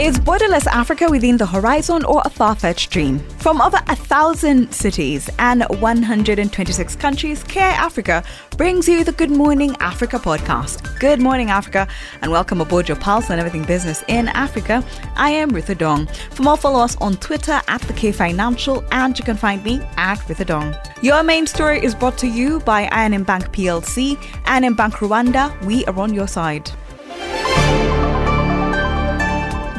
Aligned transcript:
Is 0.00 0.18
borderless 0.18 0.66
Africa 0.66 1.10
within 1.10 1.36
the 1.36 1.44
horizon 1.44 2.06
or 2.06 2.22
a 2.24 2.30
far 2.30 2.54
fetched 2.54 2.90
dream? 2.90 3.18
From 3.36 3.60
over 3.60 3.76
a 3.86 3.94
thousand 3.94 4.72
cities 4.72 5.28
and 5.38 5.62
126 5.68 6.96
countries, 6.96 7.44
KI 7.44 7.60
Africa 7.60 8.24
brings 8.56 8.88
you 8.88 9.04
the 9.04 9.12
Good 9.12 9.30
Morning 9.30 9.76
Africa 9.78 10.18
podcast. 10.18 10.98
Good 11.00 11.20
morning, 11.20 11.50
Africa, 11.50 11.86
and 12.22 12.32
welcome 12.32 12.62
aboard 12.62 12.88
your 12.88 12.96
pulse 12.96 13.30
on 13.30 13.38
everything 13.38 13.64
business 13.64 14.02
in 14.08 14.28
Africa. 14.28 14.82
I 15.16 15.32
am 15.32 15.50
Ritha 15.50 15.76
Dong. 15.76 16.06
For 16.30 16.44
more, 16.44 16.56
follow 16.56 16.80
us 16.80 16.96
on 16.96 17.18
Twitter 17.18 17.60
at 17.68 17.82
the 17.82 17.92
K 17.92 18.10
Financial, 18.10 18.82
and 18.92 19.18
you 19.18 19.24
can 19.26 19.36
find 19.36 19.62
me 19.62 19.82
at 19.98 20.18
Ritha 20.20 20.46
Dong. 20.46 20.74
Your 21.02 21.22
main 21.22 21.46
story 21.46 21.78
is 21.84 21.94
brought 21.94 22.16
to 22.18 22.26
you 22.26 22.60
by 22.60 22.88
I&M 22.90 23.24
Bank 23.24 23.52
PLC, 23.52 24.16
and 24.46 24.64
I&M 24.64 24.76
Bank 24.76 24.94
Rwanda. 24.94 25.62
We 25.66 25.84
are 25.84 25.98
on 25.98 26.14
your 26.14 26.26
side. 26.26 26.70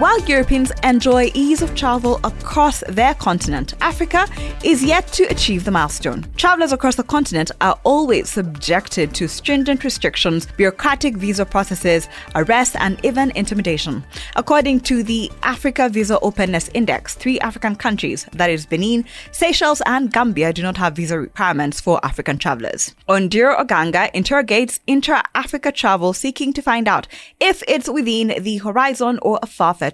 While 0.02 0.20
Europeans 0.22 0.72
enjoy 0.84 1.30
ease 1.36 1.62
of 1.62 1.76
travel 1.76 2.20
across 2.24 2.84
their 2.88 3.14
continent, 3.14 3.76
Africa 3.82 4.26
is 4.64 4.84
yet 4.84 5.06
to 5.10 5.26
achieve 5.26 5.64
the 5.64 5.70
milestone. 5.70 6.26
Travelers 6.38 6.72
across 6.74 6.96
the 6.96 7.04
continent 7.04 7.52
are 7.62 7.80
always 7.84 8.28
subjected 8.28 9.14
to 9.14 9.28
stringent 9.28 9.84
restrictions, 9.84 10.48
bureaucratic 10.58 11.18
visa 11.18 11.46
processes, 11.46 12.08
arrest, 12.34 12.76
and 12.80 13.00
even 13.06 13.30
intimidation. 13.36 14.04
According 14.36 14.80
to 14.90 15.04
the 15.04 15.32
Africa 15.44 15.88
Visa 15.88 16.20
Openness 16.22 16.72
Index, 16.74 17.14
three 17.14 17.40
African 17.42 17.76
countries, 17.76 18.26
that 18.34 18.50
is 18.50 18.66
Benin, 18.66 19.06
Seychelles, 19.32 19.84
and 19.86 20.12
Gambia, 20.12 20.52
do 20.52 20.64
not 20.64 20.78
have 20.78 20.96
visa 20.96 21.20
requirements 21.20 21.80
for 21.80 22.04
African 22.04 22.40
travelers. 22.40 22.96
Ondiro 23.08 23.56
Oganga 23.64 24.10
interrogates 24.16 24.80
intra 24.88 25.24
Africa 25.36 25.72
travel 25.72 26.12
seeking 26.12 26.54
to 26.54 26.64
find 26.64 26.88
out 26.88 27.08
if 27.40 27.62
it's 27.68 27.88
within 27.88 28.34
the 28.42 28.58
horizon 28.58 29.20
or 29.22 29.38
a 29.44 29.46
far 29.46 29.76
fetched 29.76 29.91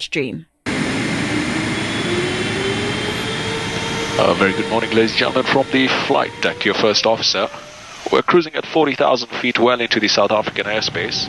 A 4.20 4.36
very 4.36 4.52
good 4.54 4.70
morning, 4.70 4.90
ladies 4.92 5.12
and 5.12 5.20
gentlemen, 5.20 5.52
from 5.52 5.66
the 5.72 5.88
flight 6.08 6.32
deck, 6.42 6.66
your 6.66 6.74
first 6.74 7.06
officer. 7.06 7.48
We're 8.12 8.22
cruising 8.22 8.56
at 8.56 8.66
40,000 8.66 9.30
feet 9.42 9.60
well 9.60 9.80
into 9.80 10.00
the 10.00 10.08
South 10.08 10.32
African 10.32 10.66
airspace. 10.66 11.28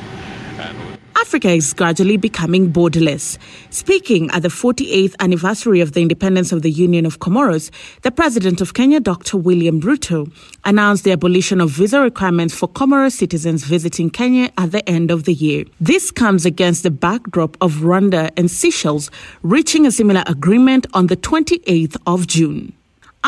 Africa 1.20 1.50
is 1.50 1.74
gradually 1.74 2.16
becoming 2.16 2.72
borderless. 2.72 3.38
Speaking 3.70 4.30
at 4.30 4.42
the 4.42 4.48
48th 4.48 5.16
anniversary 5.18 5.80
of 5.80 5.92
the 5.92 6.00
independence 6.00 6.52
of 6.52 6.62
the 6.62 6.70
Union 6.70 7.04
of 7.04 7.18
Comoros, 7.18 7.72
the 8.02 8.12
president 8.12 8.60
of 8.60 8.72
Kenya, 8.72 9.00
Dr. 9.00 9.36
William 9.36 9.80
Ruto, 9.80 10.32
announced 10.64 11.02
the 11.02 11.10
abolition 11.10 11.60
of 11.60 11.70
visa 11.70 12.00
requirements 12.00 12.54
for 12.54 12.68
Comoros 12.68 13.12
citizens 13.12 13.64
visiting 13.64 14.10
Kenya 14.10 14.50
at 14.58 14.70
the 14.70 14.88
end 14.88 15.10
of 15.10 15.24
the 15.24 15.34
year. 15.34 15.64
This 15.80 16.12
comes 16.12 16.46
against 16.46 16.84
the 16.84 16.90
backdrop 16.90 17.56
of 17.60 17.76
Rwanda 17.76 18.30
and 18.36 18.48
Seychelles 18.48 19.10
reaching 19.42 19.86
a 19.86 19.90
similar 19.90 20.22
agreement 20.26 20.86
on 20.94 21.08
the 21.08 21.16
28th 21.16 21.96
of 22.06 22.28
June. 22.28 22.77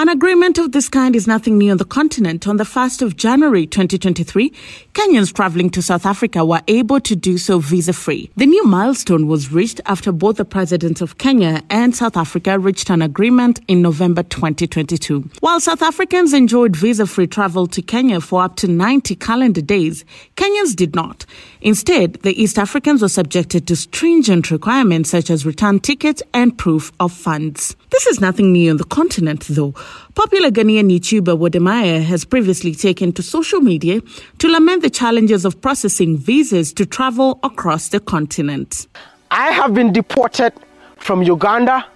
An 0.01 0.09
agreement 0.09 0.57
of 0.57 0.73
this 0.73 0.89
kind 0.89 1.15
is 1.15 1.27
nothing 1.27 1.59
new 1.59 1.73
on 1.73 1.77
the 1.77 1.85
continent. 1.85 2.49
On 2.49 2.57
the 2.57 2.65
1st 2.65 3.03
of 3.03 3.19
January 3.19 3.67
2023, 3.67 4.51
Kenyans 4.95 5.31
traveling 5.31 5.69
to 5.69 5.83
South 5.83 6.07
Africa 6.07 6.43
were 6.43 6.63
able 6.69 7.01
to 7.01 7.15
do 7.15 7.37
so 7.37 7.59
visa 7.59 7.93
free. 7.93 8.31
The 8.35 8.47
new 8.47 8.65
milestone 8.65 9.27
was 9.27 9.53
reached 9.53 9.79
after 9.85 10.11
both 10.11 10.39
the 10.39 10.47
presidents 10.47 11.03
of 11.03 11.19
Kenya 11.19 11.63
and 11.69 11.95
South 11.95 12.17
Africa 12.17 12.59
reached 12.59 12.89
an 12.89 13.03
agreement 13.03 13.61
in 13.69 13.83
November 13.83 14.23
2022. 14.23 15.29
While 15.41 15.61
South 15.61 15.83
Africans 15.83 16.33
enjoyed 16.33 16.77
visa 16.77 17.07
free 17.07 17.27
travel 17.27 17.67
to 17.67 17.83
Kenya 17.83 18.23
for 18.23 18.43
up 18.43 18.57
to 18.57 18.69
90 18.69 19.17
calendar 19.17 19.61
days, 19.61 20.07
Kenyans 20.35 20.75
did 20.75 20.95
not. 20.95 21.27
Instead, 21.61 22.15
the 22.23 22.43
East 22.43 22.59
Africans 22.59 23.03
were 23.03 23.09
subjected 23.11 23.67
to 23.67 23.77
stringent 23.77 24.51
requirements 24.51 25.11
such 25.11 25.29
as 25.29 25.45
return 25.45 25.79
tickets 25.79 26.23
and 26.33 26.57
proof 26.57 26.91
of 27.01 27.13
funds. 27.13 27.77
This 27.91 28.07
is 28.07 28.19
nothing 28.19 28.53
new 28.53 28.71
on 28.71 28.79
the 28.79 28.85
continent, 28.85 29.45
though. 29.51 29.75
Popular 30.15 30.51
Ghanaian 30.51 30.91
YouTuber 30.91 31.39
Wode 31.39 31.55
has 32.05 32.25
previously 32.25 32.75
taken 32.75 33.13
to 33.13 33.23
social 33.23 33.61
media 33.61 34.01
to 34.39 34.49
lament 34.49 34.83
the 34.83 34.91
challenges 34.91 35.45
of 35.45 35.61
processing 35.61 36.19
visas 36.19 36.73
to 36.75 36.85
travel 36.85 37.39
across 37.43 37.89
the 37.89 38.01
continent. 38.01 38.87
I 39.31 39.53
have 39.53 39.75
been 39.75 39.93
deported 39.93 40.53
from 40.97 41.23
Uganda. 41.23 41.87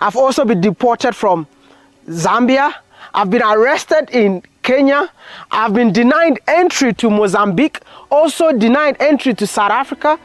I've 0.00 0.16
also 0.16 0.44
been 0.44 0.60
deported 0.60 1.14
from 1.14 1.46
Zambia. 2.08 2.74
I've 3.14 3.30
been 3.30 3.42
arrested 3.42 4.10
in 4.10 4.42
Kenya. 4.62 5.10
I've 5.50 5.72
been 5.72 5.92
denied 5.92 6.40
entry 6.46 6.92
to 6.94 7.10
Mozambique, 7.10 7.80
also 8.10 8.52
denied 8.52 8.96
entry 9.00 9.34
to 9.34 9.46
South 9.46 9.70
Africa. 9.70 10.18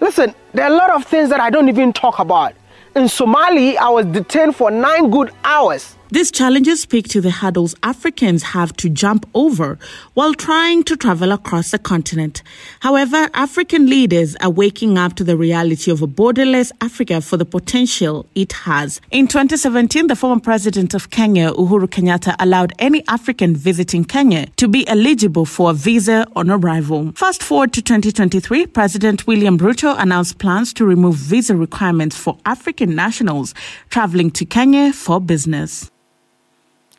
Listen, 0.00 0.34
there 0.52 0.64
are 0.64 0.72
a 0.72 0.76
lot 0.76 0.90
of 0.90 1.04
things 1.04 1.28
that 1.30 1.40
I 1.40 1.50
don't 1.50 1.68
even 1.68 1.92
talk 1.92 2.18
about. 2.18 2.54
In 2.94 3.08
Somali, 3.08 3.78
I 3.78 3.88
was 3.88 4.06
detained 4.06 4.56
for 4.56 4.70
nine 4.70 5.10
good 5.10 5.32
hours. 5.44 5.96
These 6.12 6.30
challenges 6.30 6.82
speak 6.82 7.08
to 7.08 7.22
the 7.22 7.30
hurdles 7.30 7.74
Africans 7.82 8.42
have 8.42 8.76
to 8.76 8.90
jump 8.90 9.26
over 9.32 9.78
while 10.12 10.34
trying 10.34 10.84
to 10.84 10.94
travel 10.94 11.32
across 11.32 11.70
the 11.70 11.78
continent. 11.78 12.42
However, 12.80 13.30
African 13.32 13.86
leaders 13.86 14.36
are 14.42 14.50
waking 14.50 14.98
up 14.98 15.14
to 15.14 15.24
the 15.24 15.38
reality 15.38 15.90
of 15.90 16.02
a 16.02 16.06
borderless 16.06 16.70
Africa 16.82 17.22
for 17.22 17.38
the 17.38 17.46
potential 17.46 18.26
it 18.34 18.52
has. 18.52 19.00
In 19.10 19.26
2017, 19.26 20.08
the 20.08 20.14
former 20.14 20.38
president 20.38 20.92
of 20.92 21.08
Kenya, 21.08 21.50
Uhuru 21.52 21.88
Kenyatta, 21.88 22.36
allowed 22.38 22.74
any 22.78 23.02
African 23.08 23.56
visiting 23.56 24.04
Kenya 24.04 24.48
to 24.58 24.68
be 24.68 24.86
eligible 24.88 25.46
for 25.46 25.70
a 25.70 25.72
visa 25.72 26.26
on 26.36 26.50
arrival. 26.50 27.12
Fast 27.12 27.42
forward 27.42 27.72
to 27.72 27.80
2023, 27.80 28.66
President 28.66 29.26
William 29.26 29.56
Ruto 29.56 29.98
announced 29.98 30.36
plans 30.36 30.74
to 30.74 30.84
remove 30.84 31.14
visa 31.14 31.56
requirements 31.56 32.18
for 32.18 32.36
African 32.44 32.94
nationals 32.94 33.54
traveling 33.88 34.30
to 34.32 34.44
Kenya 34.44 34.92
for 34.92 35.18
business. 35.18 35.90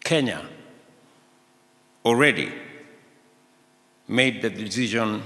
Kenya 0.04 0.42
already 2.06 2.52
made 4.08 4.42
the 4.42 4.50
decision 4.50 5.24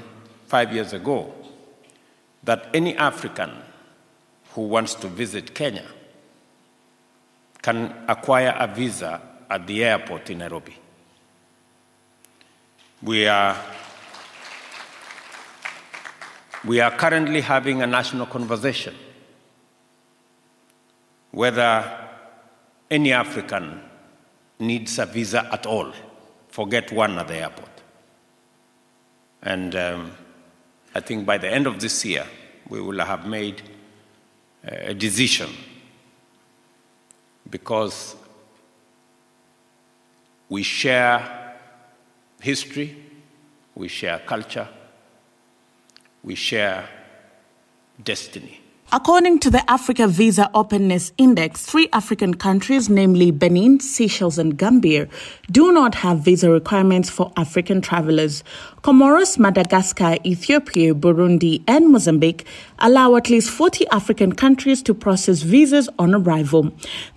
five 0.48 0.74
years 0.74 0.94
ago 0.94 1.34
that 2.44 2.70
any 2.74 2.96
African 2.96 3.52
who 4.52 4.62
wants 4.62 4.94
to 4.96 5.08
visit 5.08 5.54
Kenya 5.54 5.86
can 7.62 7.94
acquire 8.08 8.56
a 8.58 8.68
visa 8.68 9.22
at 9.50 9.68
the 9.68 9.84
airport 9.84 10.30
in 10.30 10.38
Nairobi. 10.38 10.78
We 13.02 13.28
are, 13.28 13.58
we 16.66 16.80
are 16.80 16.92
currently 16.92 17.42
having 17.42 17.82
a 17.82 17.88
national 17.88 18.26
conversation 18.28 18.96
whether 21.32 21.86
any 22.90 23.12
African 23.12 23.82
needs 24.60 25.00
a 25.00 25.06
visa 25.06 25.48
at 25.52 25.66
all. 25.66 25.92
Forget 26.50 26.92
one 26.92 27.18
at 27.20 27.28
the 27.28 27.36
airport. 27.36 27.70
And 29.42 29.76
um, 29.76 30.12
I 30.96 31.00
think 31.00 31.26
by 31.26 31.38
the 31.38 31.50
end 31.50 31.68
of 31.68 31.80
this 31.80 32.04
year, 32.04 32.26
we 32.70 32.82
will 32.82 33.00
have 33.00 33.28
made 33.28 33.62
a 34.64 34.94
decision 34.94 35.50
because 37.50 38.16
we 40.50 40.64
share 40.64 41.56
history, 42.42 42.98
we 43.76 43.88
share 43.88 44.20
culture, 44.20 44.68
we 46.24 46.36
share 46.36 46.88
destiny. 48.04 48.60
According 48.90 49.40
to 49.40 49.50
the 49.50 49.70
Africa 49.70 50.08
Visa 50.08 50.50
Openness 50.54 51.12
Index, 51.18 51.66
three 51.66 51.90
African 51.92 52.36
countries, 52.36 52.90
namely 52.90 53.32
Benin, 53.32 53.82
Seychelles, 53.82 54.38
and 54.38 54.58
Gambia, 54.58 55.10
do 55.52 55.74
not 55.74 55.94
have 55.96 56.20
visa 56.20 56.50
requirements 56.50 57.10
for 57.10 57.34
African 57.36 57.82
travelers. 57.82 58.46
Comoros, 58.84 59.38
Madagascar, 59.38 60.16
Ethiopia, 60.26 60.94
Burundi, 60.94 61.64
and 61.68 61.92
Mozambique 61.92 62.46
allow 62.80 63.16
at 63.16 63.30
least 63.30 63.50
40 63.50 63.88
African 63.90 64.34
countries 64.34 64.82
to 64.84 64.94
process 64.94 65.42
visas 65.42 65.90
on 66.00 66.14
arrival. 66.14 66.72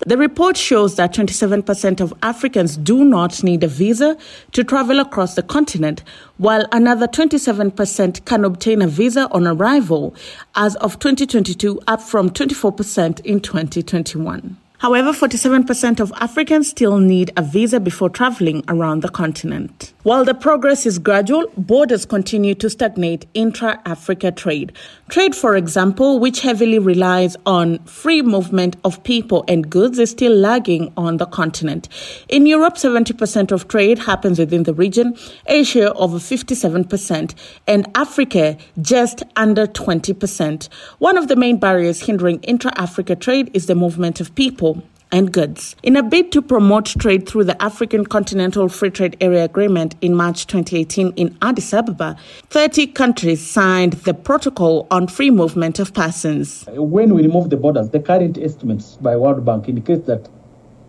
The 0.07 0.17
report 0.17 0.57
shows 0.57 0.97
that 0.97 1.15
27% 1.15 2.01
of 2.01 2.15
Africans 2.23 2.77
do 2.77 3.05
not 3.05 3.43
need 3.43 3.65
a 3.65 3.69
visa 3.69 4.17
to 4.53 4.65
travel 4.65 5.01
across 5.01 5.35
the 5.35 5.43
continent, 5.43 6.03
while 6.39 6.67
another 6.73 7.07
27% 7.07 8.25
can 8.25 8.45
obtain 8.45 8.83
a 8.83 8.89
visa 8.89 9.29
on 9.31 9.47
arrival 9.47 10.15
as 10.55 10.77
of 10.77 10.99
2022, 10.99 11.81
up 11.87 12.01
from 12.01 12.31
24% 12.31 13.21
in 13.25 13.41
2021. 13.41 14.60
However, 14.81 15.13
47% 15.13 16.01
of 16.01 16.11
Africans 16.17 16.71
still 16.71 16.97
need 16.97 17.33
a 17.37 17.43
visa 17.43 17.79
before 17.79 18.09
traveling 18.09 18.65
around 18.67 19.03
the 19.03 19.11
continent. 19.11 19.93
While 20.05 20.25
the 20.25 20.33
progress 20.33 20.87
is 20.87 20.99
gradual, 20.99 21.53
borders 21.59 22.07
continue 22.07 22.55
to 22.55 22.71
stagnate 22.71 23.27
intra 23.35 23.79
Africa 23.85 24.33
trade. 24.33 24.73
Trade, 25.11 25.37
for 25.37 25.55
example, 25.55 26.19
which 26.19 26.41
heavily 26.41 26.79
relies 26.79 27.37
on 27.45 27.81
free 27.81 28.23
movement 28.23 28.77
of 28.83 29.03
people 29.05 29.45
and 29.47 29.69
goods, 29.69 29.99
is 29.99 30.13
still 30.13 30.35
lagging 30.35 30.91
on 30.97 31.19
the 31.19 31.27
continent. 31.27 31.91
In 32.31 32.47
Europe, 32.47 32.77
70% 32.77 33.53
of 33.53 33.69
trade 33.69 33.99
happens 33.99 34.39
within 34.39 34.63
the 34.63 34.73
region, 34.73 35.15
Asia 35.45 35.93
over 35.93 36.17
57%, 36.17 37.35
and 37.67 37.87
Africa 37.95 38.57
just 38.81 39.23
under 39.37 39.67
20%. 39.67 40.71
One 41.01 41.19
of 41.19 41.29
the 41.29 41.37
main 41.37 41.59
barriers 41.59 42.01
hindering 42.01 42.41
intra 42.45 42.73
Africa 42.77 43.15
trade 43.15 43.51
is 43.53 43.67
the 43.67 43.75
movement 43.75 44.23
of 44.23 44.35
people 44.35 44.70
and 45.13 45.33
goods. 45.33 45.77
In 45.83 45.97
a 45.97 46.03
bid 46.03 46.33
to 46.33 46.43
promote 46.43 46.87
trade 46.87 47.29
through 47.29 47.45
the 47.45 47.61
African 47.63 48.07
Continental 48.07 48.69
Free 48.69 48.91
Trade 48.91 49.17
Area 49.21 49.45
Agreement 49.45 49.95
in 50.01 50.15
March 50.15 50.47
2018 50.47 51.13
in 51.17 51.37
Addis 51.43 51.73
Ababa, 51.73 52.17
30 52.51 52.89
countries 52.89 53.45
signed 53.45 53.95
the 54.05 54.15
Protocol 54.15 54.87
on 54.91 55.07
Free 55.07 55.31
Movement 55.31 55.79
of 55.79 55.93
Persons. 55.95 56.65
When 56.69 57.15
we 57.15 57.23
remove 57.23 57.51
the 57.51 57.57
borders, 57.57 57.91
the 57.91 58.01
current 58.01 58.39
estimates 58.39 58.97
by 58.97 59.17
World 59.17 59.45
Bank 59.45 59.69
indicate 59.69 60.07
that 60.07 60.29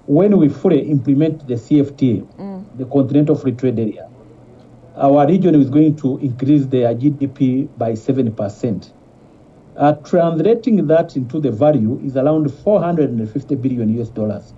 when 0.05 0.37
we 0.37 0.49
fully 0.49 0.81
implement 0.89 1.47
the 1.47 1.55
CFTA, 1.55 2.25
mm. 2.35 2.77
the 2.77 2.85
Continental 2.85 3.35
Free 3.35 3.53
Trade 3.53 3.79
Area, 3.79 4.09
our 4.95 5.25
region 5.27 5.55
is 5.55 5.69
going 5.69 5.95
to 5.97 6.17
increase 6.17 6.65
their 6.65 6.93
GDP 6.93 7.69
by 7.77 7.93
7%. 7.93 8.91
Uh, 9.81 9.93
translating 10.03 10.85
that 10.85 11.15
into 11.15 11.39
the 11.39 11.49
value 11.49 11.99
is 12.05 12.15
around 12.15 12.53
450 12.53 13.55
billion 13.55 13.99
US 13.99 14.09
dollars. 14.09 14.53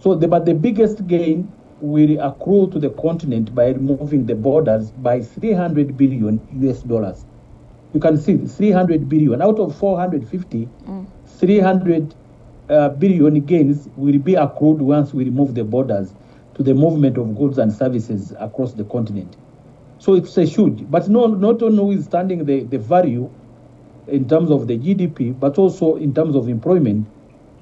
So, 0.00 0.14
the, 0.14 0.28
but 0.28 0.44
the 0.44 0.52
biggest 0.52 1.06
gain 1.06 1.50
will 1.80 2.20
accrue 2.20 2.70
to 2.72 2.78
the 2.78 2.90
continent 2.90 3.54
by 3.54 3.68
removing 3.68 4.26
the 4.26 4.34
borders 4.34 4.90
by 4.90 5.22
300 5.22 5.96
billion 5.96 6.46
US 6.60 6.82
dollars. 6.82 7.24
You 7.94 8.00
can 8.00 8.18
see 8.18 8.36
300 8.36 9.08
billion 9.08 9.40
out 9.40 9.58
of 9.58 9.74
450, 9.78 10.68
mm. 10.86 11.06
300 11.26 12.14
uh, 12.68 12.90
billion 12.90 13.40
gains 13.40 13.88
will 13.96 14.18
be 14.18 14.34
accrued 14.34 14.82
once 14.82 15.14
we 15.14 15.24
remove 15.24 15.54
the 15.54 15.64
borders 15.64 16.12
to 16.56 16.62
the 16.62 16.74
movement 16.74 17.16
of 17.16 17.34
goods 17.34 17.56
and 17.56 17.72
services 17.72 18.34
across 18.38 18.74
the 18.74 18.84
continent. 18.84 19.38
So 20.00 20.12
it's 20.12 20.36
a 20.36 20.44
huge, 20.44 20.90
but 20.90 21.08
no, 21.08 21.28
not 21.28 21.62
notwithstanding 21.62 22.44
the, 22.44 22.64
the 22.64 22.78
value 22.78 23.30
in 24.08 24.28
terms 24.28 24.50
of 24.50 24.66
the 24.66 24.78
GDP, 24.78 25.38
but 25.38 25.58
also 25.58 25.96
in 25.96 26.14
terms 26.14 26.34
of 26.36 26.48
employment, 26.48 27.06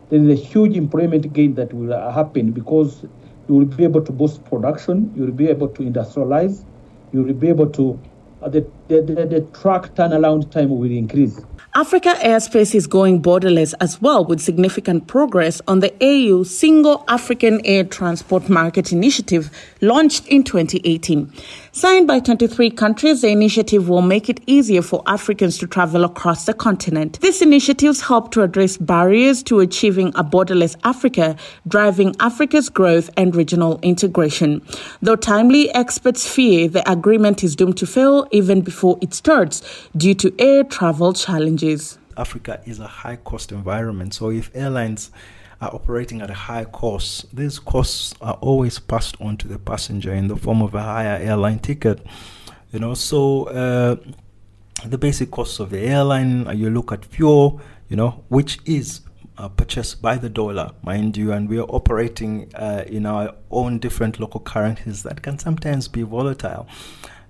there 0.08 0.20
is 0.20 0.28
a 0.28 0.42
huge 0.42 0.76
employment 0.76 1.32
gain 1.32 1.54
that 1.54 1.72
will 1.72 1.92
happen 2.10 2.50
because 2.50 3.04
you 3.48 3.54
will 3.54 3.64
be 3.64 3.84
able 3.84 4.02
to 4.02 4.12
boost 4.12 4.44
production, 4.44 5.12
you 5.16 5.22
will 5.24 5.32
be 5.32 5.48
able 5.48 5.68
to 5.68 5.82
industrialize, 5.82 6.64
you 7.12 7.22
will 7.22 7.34
be 7.34 7.48
able 7.48 7.68
to, 7.70 7.98
the, 8.46 8.66
the, 8.90 9.02
the, 9.02 9.24
the 9.26 9.40
truck 9.60 9.94
turnaround 9.94 10.50
time 10.50 10.70
will 10.70 10.90
increase. 10.90 11.40
Africa 11.72 12.16
airspace 12.18 12.74
is 12.74 12.88
going 12.88 13.22
borderless 13.22 13.74
as 13.80 14.02
well, 14.02 14.24
with 14.24 14.40
significant 14.40 15.06
progress 15.06 15.62
on 15.68 15.78
the 15.78 15.94
AU 16.02 16.42
Single 16.42 17.04
African 17.06 17.64
Air 17.64 17.84
Transport 17.84 18.48
Market 18.48 18.90
Initiative 18.90 19.52
launched 19.80 20.26
in 20.26 20.42
2018. 20.42 21.32
Signed 21.70 22.08
by 22.08 22.18
23 22.18 22.70
countries, 22.72 23.22
the 23.22 23.28
initiative 23.28 23.88
will 23.88 24.02
make 24.02 24.28
it 24.28 24.40
easier 24.46 24.82
for 24.82 25.04
Africans 25.06 25.58
to 25.58 25.68
travel 25.68 26.02
across 26.02 26.46
the 26.46 26.54
continent. 26.54 27.20
These 27.20 27.40
initiatives 27.40 28.00
help 28.00 28.32
to 28.32 28.42
address 28.42 28.76
barriers 28.76 29.40
to 29.44 29.60
achieving 29.60 30.08
a 30.16 30.24
borderless 30.24 30.74
Africa, 30.82 31.36
driving 31.68 32.16
Africa's 32.18 32.68
growth 32.68 33.10
and 33.16 33.36
regional 33.36 33.78
integration. 33.82 34.60
Though 35.02 35.14
timely, 35.14 35.72
experts 35.72 36.26
fear 36.26 36.66
the 36.66 36.90
agreement 36.90 37.44
is 37.44 37.54
doomed 37.54 37.76
to 37.76 37.86
fail 37.86 38.26
even 38.32 38.62
before 38.62 38.79
it 39.00 39.14
starts 39.14 39.88
due 39.96 40.14
to 40.14 40.34
air 40.38 40.64
travel 40.64 41.12
challenges. 41.12 41.98
Africa 42.16 42.60
is 42.66 42.80
a 42.80 42.86
high 42.86 43.16
cost 43.16 43.52
environment, 43.52 44.14
so 44.14 44.30
if 44.30 44.50
airlines 44.54 45.10
are 45.60 45.74
operating 45.74 46.22
at 46.22 46.30
a 46.30 46.34
high 46.34 46.64
cost, 46.64 47.34
these 47.34 47.58
costs 47.58 48.14
are 48.20 48.34
always 48.40 48.78
passed 48.78 49.16
on 49.20 49.36
to 49.36 49.48
the 49.48 49.58
passenger 49.58 50.12
in 50.12 50.28
the 50.28 50.36
form 50.36 50.62
of 50.62 50.74
a 50.74 50.82
higher 50.82 51.18
airline 51.20 51.58
ticket. 51.58 52.04
You 52.72 52.78
know, 52.78 52.94
so 52.94 53.44
uh, 53.44 53.96
the 54.84 54.98
basic 54.98 55.30
costs 55.30 55.60
of 55.60 55.70
the 55.70 55.80
airline, 55.80 56.46
uh, 56.46 56.52
you 56.52 56.70
look 56.70 56.92
at 56.92 57.04
fuel, 57.04 57.60
you 57.88 57.96
know, 57.96 58.24
which 58.28 58.58
is 58.64 59.02
uh, 59.36 59.48
purchased 59.48 60.00
by 60.00 60.16
the 60.16 60.28
dollar, 60.28 60.70
mind 60.82 61.16
you, 61.16 61.32
and 61.32 61.48
we 61.48 61.58
are 61.58 61.68
operating 61.68 62.50
uh, 62.54 62.84
in 62.86 63.06
our 63.06 63.34
own 63.50 63.78
different 63.78 64.20
local 64.20 64.40
currencies 64.40 65.02
that 65.02 65.22
can 65.22 65.38
sometimes 65.38 65.88
be 65.88 66.02
volatile. 66.02 66.66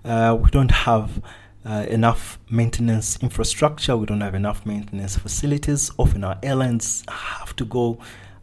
Uh, 0.05 0.37
we 0.41 0.51
don't 0.51 0.71
have 0.71 1.23
uh, 1.65 1.85
enough 1.89 2.39
maintenance 2.51 3.19
infrastructure, 3.23 3.97
we 3.97 4.07
don't 4.07 4.21
have 4.21 4.35
enough 4.35 4.65
maintenance 4.65 5.17
facilities. 5.17 5.91
Often 5.99 6.25
our 6.25 6.39
airlines 6.43 7.05
have 7.09 7.55
to 7.57 7.65
go 7.65 7.99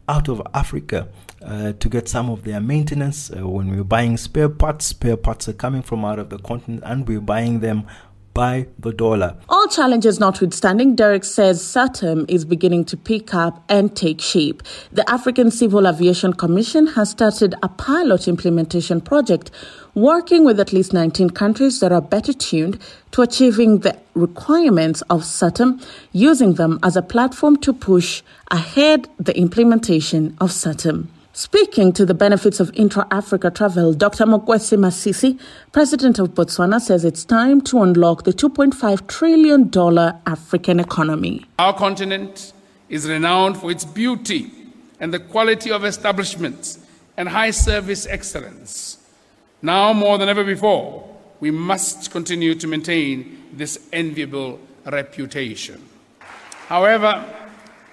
out 0.08 0.28
of 0.28 0.40
Africa 0.54 1.08
uh, 1.42 1.72
to 1.72 1.88
get 1.88 2.08
some 2.08 2.30
of 2.30 2.44
their 2.44 2.60
maintenance. 2.60 3.30
Uh, 3.30 3.46
when 3.46 3.70
we're 3.70 3.84
buying 3.84 4.16
spare 4.16 4.48
parts, 4.48 4.86
spare 4.86 5.16
parts 5.16 5.48
are 5.48 5.52
coming 5.52 5.82
from 5.82 6.04
out 6.04 6.18
of 6.18 6.30
the 6.30 6.38
continent 6.38 6.82
and 6.84 7.06
we're 7.06 7.20
buying 7.20 7.60
them 7.60 7.86
by 8.34 8.66
the 8.78 8.92
dollar. 8.92 9.36
All 9.48 9.66
challenges 9.68 10.20
notwithstanding, 10.20 10.94
Derek 10.94 11.24
says 11.24 11.62
SAATM 11.62 12.24
is 12.28 12.44
beginning 12.44 12.84
to 12.86 12.96
pick 12.96 13.34
up 13.34 13.64
and 13.68 13.94
take 13.96 14.20
shape. 14.20 14.62
The 14.92 15.08
African 15.10 15.50
Civil 15.50 15.86
Aviation 15.86 16.32
Commission 16.32 16.86
has 16.88 17.10
started 17.10 17.54
a 17.62 17.68
pilot 17.68 18.28
implementation 18.28 19.00
project 19.00 19.50
working 19.94 20.44
with 20.44 20.60
at 20.60 20.72
least 20.72 20.92
19 20.92 21.30
countries 21.30 21.80
that 21.80 21.90
are 21.90 22.00
better 22.00 22.32
tuned 22.32 22.80
to 23.10 23.22
achieving 23.22 23.78
the 23.78 23.98
requirements 24.14 25.02
of 25.10 25.22
SAATM, 25.22 25.84
using 26.12 26.54
them 26.54 26.78
as 26.82 26.96
a 26.96 27.02
platform 27.02 27.56
to 27.58 27.72
push 27.72 28.22
ahead 28.50 29.08
the 29.18 29.36
implementation 29.36 30.36
of 30.40 30.50
SAATM. 30.50 31.08
Speaking 31.38 31.92
to 31.92 32.04
the 32.04 32.14
benefits 32.14 32.58
of 32.58 32.72
intra 32.74 33.06
Africa 33.12 33.48
travel, 33.48 33.94
Dr. 33.94 34.24
Mokgweetsi 34.24 34.76
Masisi, 34.76 35.38
President 35.70 36.18
of 36.18 36.30
Botswana, 36.30 36.80
says 36.80 37.04
it's 37.04 37.24
time 37.24 37.60
to 37.60 37.80
unlock 37.80 38.24
the 38.24 38.32
$2.5 38.32 39.06
trillion 39.06 39.70
African 40.26 40.80
economy. 40.80 41.46
Our 41.60 41.72
continent 41.74 42.52
is 42.88 43.08
renowned 43.08 43.56
for 43.56 43.70
its 43.70 43.84
beauty 43.84 44.50
and 44.98 45.14
the 45.14 45.20
quality 45.20 45.70
of 45.70 45.84
establishments 45.84 46.80
and 47.16 47.28
high 47.28 47.52
service 47.52 48.04
excellence. 48.04 48.98
Now 49.62 49.92
more 49.92 50.18
than 50.18 50.28
ever 50.28 50.42
before, 50.42 51.08
we 51.38 51.52
must 51.52 52.10
continue 52.10 52.56
to 52.56 52.66
maintain 52.66 53.44
this 53.52 53.78
enviable 53.92 54.58
reputation. 54.84 55.88
However, 56.66 57.24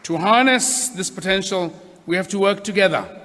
to 0.01 0.18
harness 0.18 0.88
this 0.88 1.12
potential, 1.12 1.80
we 2.07 2.15
have 2.15 2.27
to 2.30 2.39
work 2.39 2.63
together 2.63 3.21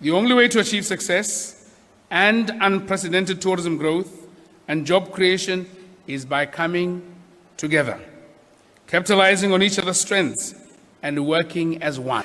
the 0.00 0.12
only 0.12 0.34
way 0.34 0.46
to 0.48 0.60
achieve 0.60 0.86
success 0.86 1.70
and 2.10 2.50
unprecedented 2.60 3.40
tourism 3.40 3.76
growth 3.76 4.28
and 4.68 4.86
job 4.86 5.10
creation 5.12 5.66
is 6.06 6.24
by 6.24 6.46
coming 6.46 7.02
together, 7.56 8.00
capitalizing 8.86 9.52
on 9.52 9.62
each 9.62 9.78
other's 9.78 10.00
strengths, 10.00 10.54
and 11.02 11.26
working 11.26 11.82
as 11.82 11.98
one. 11.98 12.24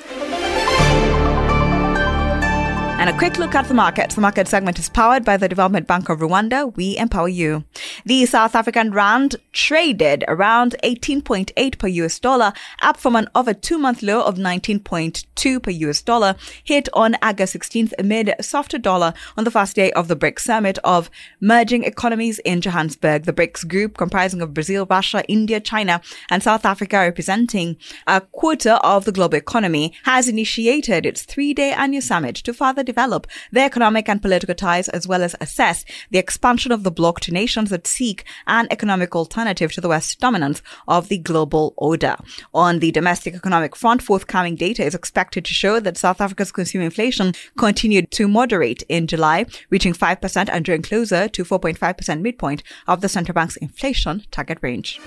And 3.00 3.14
a 3.14 3.18
quick 3.18 3.38
look 3.38 3.54
at 3.54 3.66
the 3.66 3.74
market. 3.74 4.10
The 4.10 4.20
market 4.20 4.48
segment 4.48 4.78
is 4.78 4.88
powered 4.88 5.24
by 5.24 5.36
the 5.36 5.48
Development 5.48 5.86
Bank 5.86 6.08
of 6.08 6.20
Rwanda. 6.20 6.74
We 6.76 6.96
empower 6.96 7.28
you. 7.28 7.64
The 8.06 8.26
South 8.26 8.54
African 8.54 8.90
rand 8.90 9.36
traded 9.52 10.24
around 10.28 10.76
18.8 10.84 11.78
per 11.78 11.86
US 11.86 12.18
dollar, 12.18 12.52
up 12.82 12.98
from 12.98 13.16
an 13.16 13.28
over 13.34 13.54
two 13.54 13.78
month 13.78 14.02
low 14.02 14.20
of 14.20 14.36
19.2 14.36 15.62
per 15.62 15.70
US 15.70 16.02
dollar, 16.02 16.36
hit 16.62 16.90
on 16.92 17.16
August 17.22 17.56
16th 17.56 17.94
amid 17.98 18.34
a 18.38 18.42
softer 18.42 18.76
dollar 18.76 19.14
on 19.38 19.44
the 19.44 19.50
first 19.50 19.74
day 19.74 19.90
of 19.92 20.08
the 20.08 20.16
BRICS 20.16 20.40
summit 20.40 20.78
of 20.84 21.08
merging 21.40 21.84
economies 21.84 22.40
in 22.40 22.60
Johannesburg. 22.60 23.24
The 23.24 23.32
BRICS 23.32 23.66
group 23.66 23.96
comprising 23.96 24.42
of 24.42 24.52
Brazil, 24.52 24.84
Russia, 24.84 25.24
India, 25.26 25.58
China, 25.58 26.02
and 26.28 26.42
South 26.42 26.66
Africa 26.66 26.98
representing 26.98 27.78
a 28.06 28.20
quarter 28.20 28.72
of 28.82 29.06
the 29.06 29.12
global 29.12 29.38
economy 29.38 29.94
has 30.02 30.28
initiated 30.28 31.06
its 31.06 31.22
three 31.22 31.54
day 31.54 31.72
annual 31.72 32.02
summit 32.02 32.36
to 32.36 32.52
further 32.52 32.82
develop 32.82 33.26
their 33.50 33.64
economic 33.64 34.10
and 34.10 34.20
political 34.20 34.54
ties 34.54 34.90
as 34.90 35.08
well 35.08 35.22
as 35.22 35.34
assess 35.40 35.86
the 36.10 36.18
expansion 36.18 36.70
of 36.70 36.82
the 36.82 36.90
bloc 36.90 37.20
to 37.20 37.32
nations 37.32 37.70
that 37.70 37.93
seek 37.94 38.24
an 38.46 38.66
economic 38.70 39.14
alternative 39.14 39.72
to 39.72 39.80
the 39.80 39.88
West 39.88 40.20
dominance 40.20 40.62
of 40.88 41.08
the 41.08 41.18
global 41.18 41.74
order. 41.76 42.16
On 42.52 42.78
the 42.80 42.90
domestic 42.90 43.34
economic 43.34 43.76
front, 43.76 44.02
forthcoming 44.02 44.56
data 44.56 44.84
is 44.84 44.94
expected 44.94 45.44
to 45.44 45.52
show 45.52 45.80
that 45.80 45.96
South 45.96 46.20
Africa's 46.20 46.52
consumer 46.52 46.84
inflation 46.84 47.32
continued 47.56 48.10
to 48.12 48.28
moderate 48.28 48.82
in 48.88 49.06
July, 49.06 49.46
reaching 49.70 49.92
5% 49.92 50.48
and 50.50 50.64
drawing 50.64 50.82
closer 50.82 51.28
to 51.28 51.44
4.5% 51.44 52.20
midpoint 52.20 52.62
of 52.86 53.00
the 53.00 53.08
central 53.08 53.34
bank's 53.34 53.56
inflation 53.56 54.24
target 54.30 54.58
range. 54.60 55.00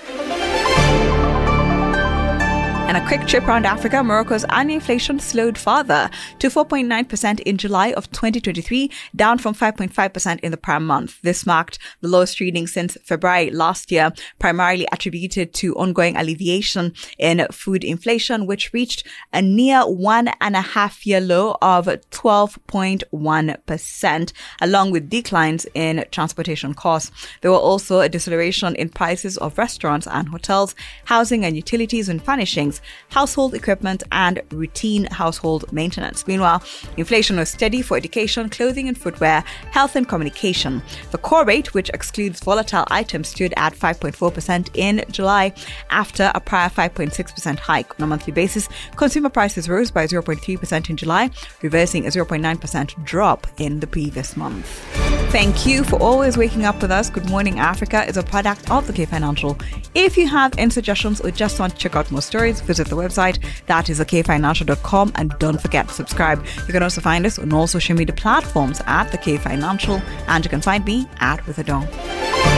And 2.88 2.96
a 2.96 3.06
quick 3.06 3.28
trip 3.28 3.46
around 3.46 3.66
Africa, 3.66 4.02
Morocco's 4.02 4.46
annual 4.46 4.76
inflation 4.76 5.20
slowed 5.20 5.58
further 5.58 6.10
to 6.40 6.48
4.9% 6.48 7.42
in 7.42 7.58
July 7.58 7.92
of 7.92 8.10
2023, 8.12 8.90
down 9.14 9.40
from 9.40 9.54
5.5% 9.54 10.40
in 10.40 10.52
the 10.52 10.58
prior 10.58 10.80
month. 10.80 11.22
This 11.22 11.46
marked 11.46 11.80
the 12.00 12.08
lowest 12.08 12.40
reading 12.40 12.66
since 12.66 12.96
February 13.04 13.52
last 13.52 13.92
year, 13.92 14.14
primarily 14.40 14.88
attributed 14.94 15.54
to 15.56 15.76
ongoing 15.76 16.16
alleviation 16.16 16.94
in 17.20 17.46
food 17.52 17.84
inflation, 17.84 18.46
which 18.46 18.72
reached 18.72 19.06
a 19.34 19.42
near 19.42 19.82
one 19.82 20.30
and 20.40 20.56
a 20.56 20.62
half 20.62 21.06
year 21.06 21.20
low 21.20 21.58
of 21.62 21.88
12.1%, 21.88 24.34
along 24.62 24.92
with 24.92 25.10
declines 25.10 25.66
in 25.74 26.06
transportation 26.12 26.74
costs. 26.74 27.12
There 27.42 27.52
were 27.52 27.58
also 27.58 28.00
a 28.00 28.08
deceleration 28.08 28.78
in 28.78 28.88
prices 28.88 29.36
of 29.40 29.58
restaurants 29.58 30.08
and 30.08 30.30
hotels, 30.30 30.74
housing 31.04 31.44
and 31.44 31.58
utilities 31.58 32.08
and 32.08 32.24
furnishings 32.24 32.77
household 33.10 33.54
equipment, 33.54 34.04
and 34.12 34.42
routine 34.52 35.06
household 35.06 35.72
maintenance. 35.72 36.28
Meanwhile, 36.28 36.64
inflation 36.98 37.38
was 37.38 37.50
steady 37.50 37.82
for 37.82 37.98
education, 37.98 38.50
clothing 38.50 38.88
and 38.88 38.98
footwear, 38.98 39.44
health 39.72 39.96
and 39.96 40.08
communication. 40.08 40.82
The 41.12 41.18
core 41.18 41.46
rate, 41.46 41.74
which 41.74 41.90
excludes 41.90 42.40
volatile 42.40 42.86
items, 42.88 43.30
stood 43.30 43.54
at 43.58 43.74
5.4% 43.74 44.70
in 44.76 45.04
July 45.12 45.54
after 45.90 46.32
a 46.34 46.40
prior 46.40 46.70
5.6% 46.70 47.60
hike. 47.60 48.00
On 48.00 48.04
a 48.04 48.08
monthly 48.08 48.34
basis, 48.34 48.70
consumer 48.96 49.30
prices 49.30 49.70
rose 49.70 49.92
by 49.92 50.06
0.3% 50.06 50.90
in 50.90 50.98
July, 50.98 51.30
reversing 51.62 52.06
a 52.06 52.10
0.9% 52.10 53.06
drop 53.06 53.48
in 53.58 53.80
the 53.80 53.88
previous 53.88 54.38
month. 54.38 54.68
Thank 55.32 55.66
you 55.66 55.84
for 55.84 56.02
always 56.02 56.38
waking 56.38 56.66
up 56.66 56.82
with 56.82 56.90
us. 56.90 57.10
Good 57.10 57.30
Morning 57.30 57.60
Africa 57.60 58.06
is 58.08 58.18
a 58.18 58.24
product 58.24 58.72
of 58.72 58.88
the 58.88 58.94
K 58.94 59.06
Financial. 59.06 59.58
If 59.94 60.18
you 60.18 60.28
have 60.28 60.54
any 60.58 60.72
suggestions 60.72 61.20
or 61.22 61.32
just 61.32 61.60
want 61.60 61.74
to 61.74 61.80
check 61.80 61.96
out 61.96 62.10
more 62.12 62.22
stories, 62.22 62.62
visit 62.68 62.88
the 62.88 62.96
website. 62.96 63.44
That 63.66 63.90
is 63.90 64.00
thekfinancial.com 64.00 65.14
and 65.16 65.34
don't 65.40 65.60
forget 65.60 65.88
to 65.88 65.94
subscribe. 65.94 66.46
You 66.68 66.74
can 66.74 66.84
also 66.84 67.02
find 67.02 67.26
us 67.26 67.40
on 67.40 67.52
all 67.54 67.68
social 67.68 67.96
media 67.96 68.16
platforms 68.16 68.82
at 68.86 69.12
the 69.12 69.18
K 69.18 69.38
Financial 69.38 70.02
and 70.28 70.46
you 70.46 70.50
can 70.50 70.62
find 70.62 70.86
me 70.86 71.08
at 71.20 71.40
Ritha 71.42 71.66
Dong. 71.66 72.57